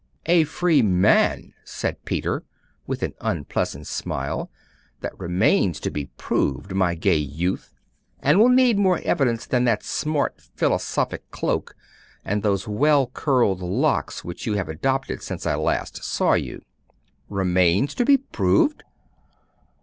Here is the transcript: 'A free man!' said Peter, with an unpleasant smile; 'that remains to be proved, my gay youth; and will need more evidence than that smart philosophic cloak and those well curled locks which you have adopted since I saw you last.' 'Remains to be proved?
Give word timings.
'A 0.25 0.45
free 0.45 0.81
man!' 0.81 1.53
said 1.63 2.03
Peter, 2.05 2.43
with 2.87 3.03
an 3.03 3.13
unpleasant 3.21 3.85
smile; 3.85 4.49
'that 5.01 5.19
remains 5.19 5.79
to 5.79 5.91
be 5.91 6.07
proved, 6.17 6.73
my 6.73 6.95
gay 6.95 7.17
youth; 7.19 7.75
and 8.19 8.39
will 8.39 8.49
need 8.49 8.79
more 8.79 8.99
evidence 9.03 9.45
than 9.45 9.63
that 9.63 9.83
smart 9.83 10.41
philosophic 10.55 11.29
cloak 11.29 11.75
and 12.25 12.41
those 12.41 12.67
well 12.67 13.11
curled 13.13 13.61
locks 13.61 14.23
which 14.23 14.47
you 14.47 14.55
have 14.55 14.69
adopted 14.69 15.21
since 15.21 15.45
I 15.45 15.51
saw 15.51 16.33
you 16.33 16.55
last.' 16.55 16.65
'Remains 17.29 17.93
to 17.93 18.03
be 18.03 18.17
proved? 18.17 18.81